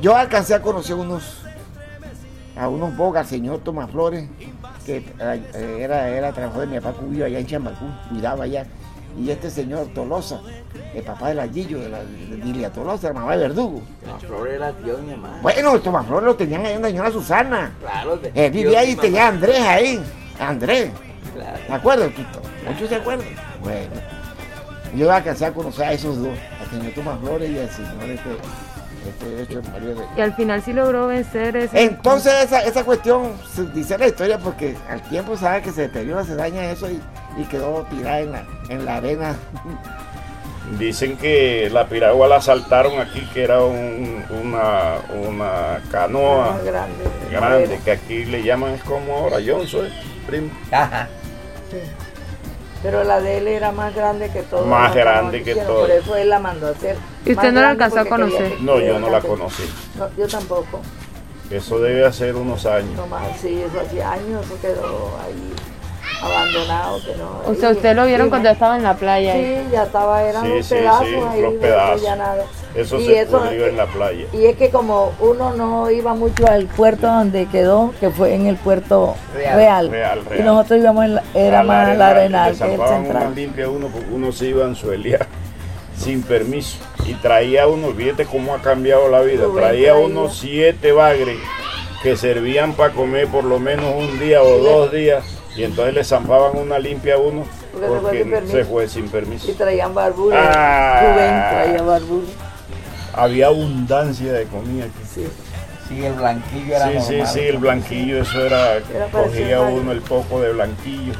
Yo 0.01 0.15
alcancé 0.15 0.53
a 0.53 0.61
conocer 0.61 0.95
unos, 0.95 1.41
a 2.57 2.67
unos 2.67 2.95
bogas, 2.97 3.21
al 3.21 3.29
señor 3.29 3.59
Tomás 3.59 3.89
Flores, 3.89 4.27
que 4.85 4.97
eh, 5.19 5.77
era, 5.81 6.09
era 6.09 6.31
trabajador 6.31 6.67
de 6.67 6.75
mi 6.75 6.79
papá 6.81 6.97
Cubillo 6.99 7.25
allá 7.25 7.39
en 7.39 7.45
Chambacú, 7.47 7.85
cuidaba 8.09 8.43
allá. 8.45 8.65
Y 9.15 9.29
este 9.29 9.51
señor 9.51 9.87
Tolosa, 9.93 10.41
el 10.95 11.03
papá 11.03 11.29
de 11.29 11.35
la 11.35 11.47
Gillo, 11.47 11.79
de 11.79 11.89
la 11.89 11.99
Lilia 12.43 12.71
Tolosa, 12.71 13.09
la 13.09 13.13
mamá 13.13 13.33
de 13.37 13.47
Verdugo. 13.47 13.81
Flor 14.19 14.47
era 14.49 14.71
tío 14.73 14.97
de 14.97 15.03
mi 15.03 15.11
mamá. 15.11 15.37
Bueno, 15.41 15.79
Tomás 15.79 16.07
Flores 16.07 16.25
lo 16.25 16.35
tenían 16.35 16.65
ahí 16.65 16.73
en 16.73 16.81
la 16.81 16.87
señora 16.87 17.11
Susana. 17.11 17.73
Claro. 17.79 18.17
de- 18.17 18.31
Él 18.33 18.51
tío 18.51 18.63
vivía 18.63 18.79
ahí 18.79 18.91
y 18.91 18.95
tenía 18.95 19.25
a. 19.25 19.27
Andrés 19.27 19.59
ahí. 19.61 20.03
Andrés. 20.39 20.89
Claro. 21.35 21.57
¿De 21.67 21.73
acuerdo, 21.73 22.07
Tito? 22.09 22.41
¿Muchos 22.67 22.89
se 22.89 22.95
acuerdan? 22.95 23.27
Bueno. 23.61 23.91
Yo 24.95 25.11
alcancé 25.11 25.45
a 25.45 25.53
conocer 25.53 25.85
a 25.85 25.93
esos 25.93 26.17
dos, 26.17 26.37
al 26.59 26.69
señor 26.71 26.93
Tomás 26.93 27.19
Flores 27.19 27.49
y 27.51 27.59
al 27.59 27.69
señor 27.69 28.03
este, 28.09 28.29
este, 29.07 29.55
de... 29.55 29.95
Y 30.17 30.21
al 30.21 30.33
final 30.35 30.61
sí 30.63 30.73
logró 30.73 31.07
vencer 31.07 31.55
ese... 31.57 31.83
Entonces 31.83 32.33
esa, 32.45 32.61
esa 32.63 32.83
cuestión 32.83 33.33
se 33.53 33.65
dice 33.67 33.97
la 33.97 34.07
historia 34.07 34.37
porque 34.39 34.75
al 34.89 35.01
tiempo 35.03 35.35
sabe 35.37 35.61
que 35.61 35.71
se 35.71 35.81
deteriora, 35.81 36.23
se 36.23 36.35
daña 36.35 36.69
eso 36.71 36.89
y, 36.89 37.01
y 37.37 37.43
quedó 37.45 37.83
tirada 37.89 38.19
en 38.19 38.31
la, 38.31 38.45
en 38.69 38.85
la 38.85 38.97
arena. 38.97 39.35
Dicen 40.79 41.17
que 41.17 41.69
la 41.71 41.87
piragua 41.87 42.27
la 42.27 42.41
saltaron 42.41 42.97
aquí, 42.99 43.21
que 43.33 43.43
era 43.43 43.61
un- 43.63 44.23
una, 44.41 44.93
una 45.27 45.81
canoa 45.91 46.51
Más 46.53 46.63
grande. 46.63 47.03
grande, 47.29 47.79
que 47.83 47.91
aquí 47.91 48.25
le 48.25 48.43
llaman 48.43 48.71
es 48.71 48.83
como 48.83 49.13
ahora 49.13 49.37
Johnson, 49.45 49.87
primo. 50.25 50.49
Ajá. 50.71 51.09
Sí. 51.69 51.77
Pero 52.83 53.03
la 53.05 53.21
de 53.21 53.37
él 53.37 53.47
era 53.47 53.71
más 53.71 53.95
grande 53.95 54.29
que 54.29 54.41
todo. 54.43 54.65
Más 54.65 54.93
grande 54.93 55.41
que 55.41 55.55
todo. 55.55 55.79
Por 55.81 55.89
eso 55.91 56.15
él 56.17 56.29
la 56.29 56.37
mandó 56.39 56.67
a 56.67 56.71
hacer. 56.71 56.97
¿Y 57.25 57.31
usted 57.31 57.35
más 57.45 57.53
no 57.53 57.61
la 57.61 57.69
alcanzó 57.69 57.99
a 58.01 58.05
conocer? 58.05 58.53
que 58.57 58.61
No, 58.63 58.79
yo 58.79 58.99
no 58.99 59.09
la 59.09 59.21
conocí. 59.21 59.63
No, 59.97 60.09
yo 60.17 60.27
tampoco. 60.27 60.81
Eso 61.49 61.79
debe 61.79 62.05
hacer 62.05 62.35
unos 62.35 62.65
años. 62.65 62.91
No 62.97 63.07
más, 63.07 63.37
sí, 63.41 63.61
eso 63.65 63.79
hacía 63.79 64.11
años, 64.11 64.45
eso 64.45 64.59
quedó 64.61 65.11
ahí 65.25 65.53
abandonado. 66.21 66.99
Que 67.03 67.15
no, 67.15 67.41
O 67.51 67.55
sea, 67.55 67.69
y- 67.69 67.73
usted 67.73 67.95
lo 67.95 68.05
vieron 68.05 68.29
cuando 68.29 68.49
estaba 68.49 68.75
en 68.77 68.83
la 68.83 68.95
playa. 68.95 69.33
ahí. 69.33 69.63
Sí, 69.65 69.71
ya 69.71 69.83
estaba, 69.83 70.23
eran 70.23 70.43
Sí, 70.43 70.49
los 70.49 70.65
sí, 70.65 70.75
pedazos 70.75 71.07
sí, 71.07 71.15
ahí. 71.15 71.41
los 71.41 71.53
pedazos. 71.55 72.01
ya 72.01 72.15
nada. 72.15 72.43
Eso 72.75 72.99
Y 72.99 73.05
se 73.05 73.21
eso- 73.21 73.37
pudrió 73.39 73.67
en 73.67 73.77
la 73.77 73.85
playa. 73.85 74.25
Y 74.33 74.45
es 74.45 74.55
que 74.57 74.69
como 74.71 75.11
uno 75.19 75.53
no 75.53 75.91
iba 75.91 76.13
mucho 76.15 76.47
al 76.47 76.65
puerto 76.65 77.05
donde 77.07 77.45
quedó, 77.45 77.93
que 77.99 78.09
fue 78.09 78.33
en 78.33 78.47
el 78.47 78.55
puerto 78.55 79.15
Real. 79.35 79.55
real, 79.91 79.91
Real, 80.25 80.39
y 80.39 80.43
nosotros 80.43 80.79
íbamos, 80.79 81.05
en 81.05 81.15
la- 81.15 81.23
era 81.35 81.59
A 81.59 81.63
más 81.63 81.97
la 81.97 82.09
arenal 82.09 82.57
que 82.57 82.63
el 82.63 82.69
Le 82.71 82.77
zampaban 82.77 82.99
una 83.01 83.09
central. 83.11 83.35
limpia 83.35 83.69
uno 83.69 83.87
porque 83.89 84.07
uno 84.11 84.31
se 84.31 84.45
iba 84.47 84.65
a 84.65 84.67
ensuelear 84.69 85.27
sin 85.97 86.23
permiso. 86.23 86.79
Y 87.05 87.13
traía 87.15 87.67
uno, 87.67 87.89
fíjate 87.91 88.25
cómo 88.25 88.55
ha 88.55 88.61
cambiado 88.61 89.07
la 89.09 89.21
vida, 89.21 89.45
traía 89.53 89.95
unos 89.95 90.37
siete 90.37 90.91
bagres 90.93 91.37
que 92.01 92.15
servían 92.17 92.73
para 92.73 92.93
comer 92.93 93.27
por 93.27 93.43
lo 93.43 93.59
menos 93.59 93.93
un 93.95 94.19
día 94.19 94.41
o 94.41 94.57
dos 94.57 94.91
días 94.91 95.23
y 95.55 95.63
entonces 95.63 95.93
le 95.93 96.03
zampaban 96.03 96.57
una 96.57 96.79
limpia 96.79 97.15
a 97.15 97.17
uno 97.17 97.43
Porque 97.71 97.87
se 97.87 97.99
fue 97.99 98.11
sin 98.23 98.29
permiso. 98.31 98.57
se 98.57 98.65
fue 98.65 98.87
sin 98.87 99.09
permiso. 99.09 99.51
Y 99.51 99.53
traían 99.53 99.93
barbura. 99.93 100.37
Ah. 100.55 101.01
Rubén 101.01 101.77
traía. 101.77 101.83
Había 103.13 103.47
abundancia 103.47 104.33
de 104.33 104.45
comida 104.45 104.85
aquí. 104.85 104.93
Sí. 105.13 105.27
Sí, 105.87 106.05
el 106.05 106.13
blanquillo 106.13 106.75
era 106.75 106.87
Sí, 106.87 106.93
sí, 107.01 107.11
normal. 107.17 107.27
sí, 107.33 107.39
el 107.41 107.57
blanquillo, 107.57 108.21
eso 108.21 108.45
era, 108.45 108.79
cogía 109.11 109.61
uno 109.61 109.91
el 109.91 110.01
poco 110.01 110.41
de 110.41 110.53
blanquillo. 110.53 111.13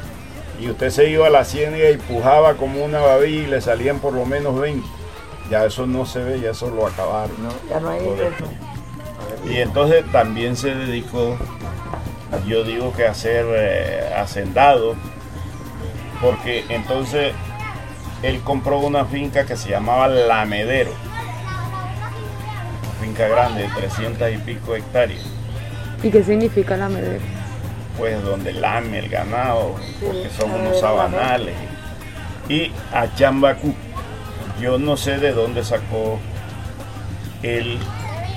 Y 0.59 0.69
usted 0.69 0.89
se 0.89 1.09
iba 1.09 1.27
a 1.27 1.29
la 1.29 1.43
ciénaga 1.43 1.89
y 1.89 1.97
pujaba 1.97 2.53
como 2.53 2.83
una 2.83 2.99
babilla 3.01 3.43
y 3.43 3.47
le 3.47 3.59
salían 3.61 3.99
por 3.99 4.13
lo 4.13 4.25
menos 4.25 4.57
20. 4.59 4.87
Ya 5.51 5.65
eso 5.65 5.85
no 5.85 6.05
se 6.05 6.19
ve, 6.23 6.39
ya 6.39 6.51
eso 6.51 6.69
lo 6.69 6.87
acabaron. 6.87 7.35
Ya 7.69 7.79
no 7.81 7.89
hay. 7.89 8.01
Y 9.45 9.57
entonces 9.57 10.05
también 10.11 10.55
se 10.55 10.73
dedicó, 10.73 11.37
yo 12.47 12.63
digo 12.63 12.93
que 12.93 13.05
a 13.05 13.13
ser 13.13 13.45
eh, 13.49 14.13
hacendado, 14.15 14.95
porque 16.21 16.63
entonces 16.69 17.33
él 18.21 18.39
compró 18.41 18.79
una 18.79 19.03
finca 19.05 19.45
que 19.45 19.57
se 19.57 19.69
llamaba 19.69 20.07
Lamedero, 20.07 20.91
finca 23.03 23.27
grande 23.27 23.63
de 23.63 23.67
300 23.67 24.31
y 24.31 24.37
pico 24.37 24.75
hectáreas, 24.75 25.21
¿Y 26.01 26.09
qué 26.09 26.23
significa 26.23 26.77
la 26.77 26.87
medera? 26.87 27.23
pues 27.97 28.23
donde 28.23 28.53
lame 28.53 28.99
el 28.99 29.09
ganado, 29.09 29.75
porque 30.03 30.29
son 30.29 30.51
unos 30.51 30.79
sabanales. 30.79 31.53
Y 32.49 32.71
a 32.91 33.13
Chambacú, 33.13 33.75
yo 34.59 34.79
no 34.79 34.97
sé 34.97 35.19
de 35.19 35.31
dónde 35.31 35.63
sacó 35.63 36.19
él 37.43 37.77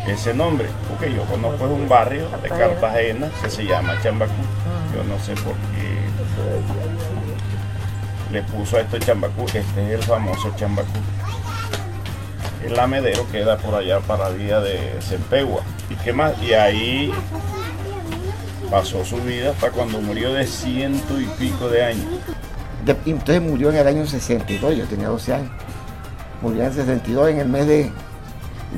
ese 0.06 0.34
nombre, 0.34 0.68
porque 0.90 1.14
yo 1.14 1.22
conozco 1.22 1.64
es 1.64 1.70
un 1.70 1.88
barrio 1.88 2.28
de 2.42 2.48
Cartagena 2.48 3.30
que 3.42 3.48
se 3.48 3.64
llama 3.64 3.94
Chambacú. 4.02 4.32
Yo 4.94 5.04
no 5.04 5.18
sé 5.20 5.32
por 5.36 5.54
qué 5.54 5.96
le 8.32 8.42
puso 8.42 8.76
a 8.76 8.80
esto 8.80 8.98
Chambacú, 8.98 9.46
este 9.46 9.60
es 9.60 10.00
el 10.00 10.02
famoso 10.02 10.52
Chambacú. 10.56 10.98
El 12.64 12.74
lamedero 12.74 13.26
queda 13.30 13.58
por 13.58 13.74
allá 13.74 14.00
para 14.00 14.30
vía 14.30 14.60
de 14.60 14.78
Cempegua. 15.00 15.62
¿Y 15.90 15.94
qué 15.96 16.12
más? 16.12 16.40
Y 16.42 16.52
ahí 16.54 17.12
pasó 18.70 19.04
su 19.04 19.16
vida 19.18 19.50
hasta 19.50 19.70
cuando 19.70 20.00
murió 20.00 20.32
de 20.32 20.46
ciento 20.46 21.20
y 21.20 21.24
pico 21.38 21.68
de 21.68 21.84
años. 21.84 22.06
Entonces 23.04 23.42
murió 23.42 23.70
en 23.70 23.76
el 23.76 23.86
año 23.86 24.06
62, 24.06 24.76
yo 24.76 24.84
tenía 24.86 25.08
12 25.08 25.34
años. 25.34 25.50
Murió 26.42 26.60
en 26.62 26.66
el 26.68 26.72
62 26.72 27.30
en 27.30 27.38
el 27.38 27.48
mes 27.48 27.66
de, 27.66 27.92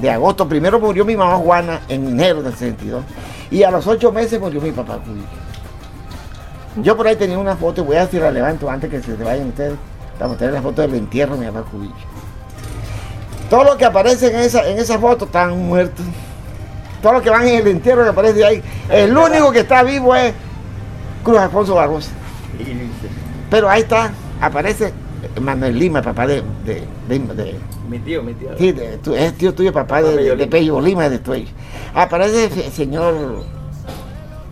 de 0.01 0.11
agosto. 0.11 0.49
Primero 0.49 0.81
murió 0.81 1.05
mi 1.05 1.17
mamá 1.17 1.37
Juana 1.37 1.81
en 1.89 2.07
enero 2.09 2.43
del 2.43 2.53
62. 2.53 3.05
Y 3.51 3.63
a 3.63 3.71
los 3.71 3.87
ocho 3.87 4.13
meses 4.13 4.41
murió 4.41 4.61
mi 4.61 4.73
papá 4.73 4.99
Cubillo. 4.99 5.27
Yo 6.83 6.97
por 6.97 7.07
ahí 7.07 7.17
tenía 7.17 7.39
una 7.39 7.57
foto, 7.57 7.85
voy 7.85 7.97
a 7.97 8.05
decir 8.05 8.21
la 8.21 8.31
levanto 8.31 8.71
antes 8.71 8.91
que 8.91 9.03
se 9.03 9.15
vayan 9.15 9.49
ustedes, 9.49 9.75
para 10.17 10.29
mostrar 10.29 10.53
la 10.53 10.63
foto 10.63 10.83
del 10.83 10.95
entierro 10.95 11.37
de 11.37 11.47
mi 11.47 11.53
papá 11.53 11.69
Cubillo. 11.71 11.95
Todos 13.51 13.65
los 13.65 13.77
que 13.77 13.85
aparecen 13.85 14.35
en 14.35 14.41
esa, 14.43 14.69
en 14.69 14.79
esa 14.79 14.99
foto 14.99 15.25
están 15.25 15.59
muertos. 15.67 16.05
Todos 17.03 17.15
los 17.17 17.23
que 17.23 17.31
van 17.31 17.47
en 17.47 17.61
el 17.61 17.67
entierro 17.69 18.03
que 18.03 18.11
aparece 18.11 18.45
ahí, 18.45 18.63
el 18.91 19.17
único 19.17 19.53
que 19.53 19.61
está 19.61 19.83
vivo 19.83 20.15
es 20.15 20.33
Cruz 21.23 21.39
Alfonso 21.39 21.75
Barbosa. 21.77 22.11
Pero 23.51 23.71
ahí 23.71 23.83
está, 23.83 24.11
aparece 24.41 24.93
Manuel 25.41 25.79
Lima, 25.79 26.03
papá 26.03 26.27
de, 26.27 26.43
de, 26.65 26.83
de- 27.09 27.19
de- 27.19 27.57
Mi 27.89 27.99
tío, 28.01 28.23
mi 28.23 28.35
tío. 28.35 28.51
sí, 28.59 28.73
de- 28.73 28.99
tu- 28.99 29.15
es 29.15 29.33
tío 29.35 29.55
tuyo, 29.55 29.73
papá 29.73 30.03
de, 30.03 30.17
de, 30.17 30.37
de 30.37 30.47
Pello 30.47 30.81
Lima, 30.81 31.09
de 31.09 31.19
Tuello. 31.19 31.49
Aparece 31.95 32.45
el 32.47 32.51
se- 32.53 32.71
señor, 32.73 33.45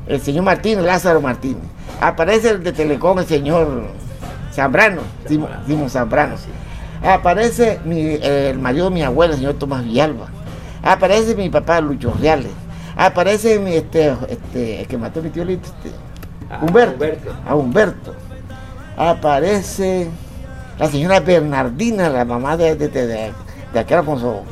el 0.07 0.21
señor 0.21 0.45
Martínez, 0.45 0.85
Lázaro 0.85 1.21
Martínez. 1.21 1.63
Aparece 2.01 2.51
el 2.51 2.63
de 2.63 2.73
Telecom, 2.73 3.19
el 3.19 3.27
señor 3.27 3.89
Zambrano, 4.53 5.03
Simón 5.67 5.91
Zambrano. 5.91 6.37
Aparece 7.03 7.81
mi, 7.85 8.01
el 8.23 8.59
marido 8.59 8.89
de 8.89 8.95
mi 8.95 9.03
abuela, 9.03 9.35
el 9.35 9.39
señor 9.41 9.55
Tomás 9.55 9.85
Villalba. 9.85 10.29
Aparece 10.83 11.35
mi 11.35 11.49
papá 11.51 11.81
Lucho 11.81 12.13
Reales. 12.21 12.53
Aparece 12.97 13.59
mi, 13.59 13.75
este, 13.75 14.15
este, 14.29 14.81
el 14.81 14.87
que 14.87 14.97
mató 14.97 15.21
a 15.21 15.23
mi 15.23 15.31
tío 15.31 15.45
Lito, 15.45 15.69
este, 15.69 15.91
Ah, 16.49 16.61
Humberto. 16.63 16.93
Humberto. 16.95 17.31
A 17.47 17.55
Humberto. 17.57 18.15
Aparece 18.97 20.09
la 20.79 20.89
señora 20.89 21.21
Bernardina, 21.21 22.09
la 22.09 22.25
mamá 22.25 22.57
de, 22.57 22.77
de, 22.77 22.89
de, 22.89 23.07
de, 23.07 23.33
de 23.73 23.79
aquel 23.79 23.99
Alfonso. 23.99 24.43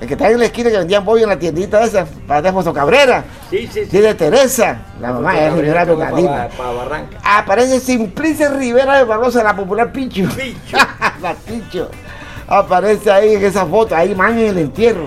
El 0.00 0.08
que 0.08 0.14
está 0.14 0.28
en 0.30 0.38
la 0.38 0.46
esquina 0.46 0.70
que 0.70 0.78
vendían 0.78 1.04
pollo 1.04 1.22
en 1.22 1.28
la 1.28 1.38
tiendita 1.38 1.84
esa, 1.84 2.04
para 2.26 2.42
de 2.42 2.48
Alfonso 2.48 2.72
Cabrera. 2.72 3.24
Sí, 3.50 3.68
sí, 3.72 3.84
Sí, 3.84 3.88
sí. 3.90 3.98
de 3.98 4.14
Teresa, 4.14 4.82
la 5.00 5.12
mamá 5.12 5.34
de 5.34 5.40
la 5.50 5.56
señora 5.56 5.84
Bernardina. 5.84 6.48
Para 6.56 6.70
Barranca. 6.72 7.18
Aparece 7.22 7.78
Simplice 7.78 8.48
Rivera 8.48 8.98
de 8.98 9.04
Barbosa, 9.04 9.44
la 9.44 9.54
popular 9.54 9.92
Picho. 9.92 10.28
Picho. 10.36 10.76
la 11.22 11.34
Picho. 11.34 11.88
Aparece 12.48 13.10
ahí 13.10 13.34
en 13.34 13.44
esa 13.44 13.64
foto, 13.64 13.94
ahí 13.94 14.14
man 14.14 14.36
en 14.38 14.46
el 14.46 14.58
entierro. 14.58 15.06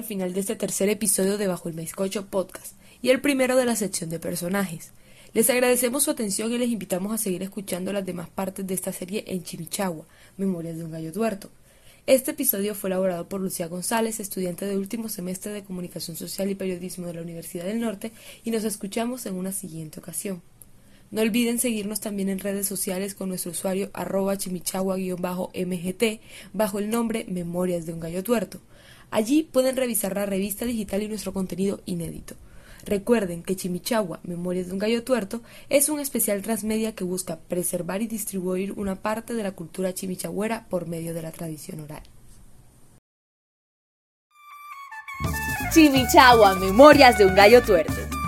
Al 0.00 0.06
final 0.06 0.32
de 0.32 0.40
este 0.40 0.56
tercer 0.56 0.88
episodio 0.88 1.36
de 1.36 1.46
Bajo 1.46 1.68
el 1.68 1.74
Maizcocho 1.74 2.24
Podcast 2.24 2.72
y 3.02 3.10
el 3.10 3.20
primero 3.20 3.54
de 3.54 3.66
la 3.66 3.76
sección 3.76 4.08
de 4.08 4.18
personajes. 4.18 4.92
Les 5.34 5.50
agradecemos 5.50 6.04
su 6.04 6.10
atención 6.10 6.50
y 6.50 6.56
les 6.56 6.70
invitamos 6.70 7.12
a 7.12 7.18
seguir 7.18 7.42
escuchando 7.42 7.92
las 7.92 8.06
demás 8.06 8.30
partes 8.30 8.66
de 8.66 8.72
esta 8.72 8.94
serie 8.94 9.24
en 9.26 9.42
Chimichagua, 9.42 10.06
Memorias 10.38 10.78
de 10.78 10.84
un 10.84 10.90
Gallo 10.90 11.12
Tuerto. 11.12 11.50
Este 12.06 12.30
episodio 12.30 12.74
fue 12.74 12.88
elaborado 12.88 13.28
por 13.28 13.42
Lucía 13.42 13.66
González, 13.66 14.20
estudiante 14.20 14.64
de 14.64 14.78
último 14.78 15.10
semestre 15.10 15.52
de 15.52 15.64
Comunicación 15.64 16.16
Social 16.16 16.48
y 16.48 16.54
Periodismo 16.54 17.06
de 17.06 17.12
la 17.12 17.22
Universidad 17.22 17.66
del 17.66 17.80
Norte, 17.80 18.10
y 18.42 18.52
nos 18.52 18.64
escuchamos 18.64 19.26
en 19.26 19.34
una 19.34 19.52
siguiente 19.52 20.00
ocasión. 20.00 20.40
No 21.10 21.20
olviden 21.20 21.58
seguirnos 21.58 22.00
también 22.00 22.30
en 22.30 22.38
redes 22.38 22.66
sociales 22.66 23.14
con 23.14 23.28
nuestro 23.28 23.50
usuario 23.50 23.90
arroba 23.92 24.38
chimichagua-mgt 24.38 26.20
bajo 26.54 26.78
el 26.78 26.88
nombre 26.88 27.26
Memorias 27.28 27.84
de 27.84 27.92
un 27.92 28.00
Gallo 28.00 28.22
Tuerto. 28.22 28.62
Allí 29.10 29.42
pueden 29.42 29.76
revisar 29.76 30.14
la 30.14 30.26
revista 30.26 30.64
digital 30.64 31.02
y 31.02 31.08
nuestro 31.08 31.32
contenido 31.32 31.80
inédito. 31.86 32.36
Recuerden 32.84 33.42
que 33.42 33.56
Chimichagua, 33.56 34.20
Memorias 34.22 34.68
de 34.68 34.72
un 34.72 34.78
Gallo 34.78 35.04
Tuerto, 35.04 35.42
es 35.68 35.88
un 35.88 36.00
especial 36.00 36.40
transmedia 36.42 36.94
que 36.94 37.04
busca 37.04 37.38
preservar 37.38 38.02
y 38.02 38.06
distribuir 38.06 38.72
una 38.72 38.96
parte 38.96 39.34
de 39.34 39.42
la 39.42 39.52
cultura 39.52 39.92
chimichagüera 39.92 40.66
por 40.70 40.86
medio 40.86 41.12
de 41.12 41.22
la 41.22 41.32
tradición 41.32 41.80
oral. 41.80 42.02
Chimichagua, 45.74 46.54
Memorias 46.54 47.18
de 47.18 47.26
un 47.26 47.34
Gallo 47.34 47.62
Tuerto. 47.62 48.19